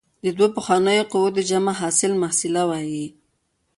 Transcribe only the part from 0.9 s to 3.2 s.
قوو د جمع حاصل محصله وايي.